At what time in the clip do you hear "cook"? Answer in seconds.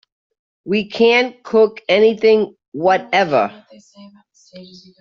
1.43-1.81